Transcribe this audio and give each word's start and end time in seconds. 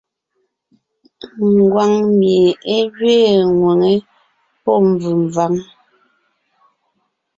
Ngwáŋ 1.55 1.91
mie 2.17 2.49
é 2.75 2.77
gẅiin 2.95 3.41
ŋwʉ̀ŋe 3.57 3.91
(P), 4.03 4.05
pɔ́ 4.63 4.75
mvèmváŋ 4.87 5.53
(K). 5.65 5.67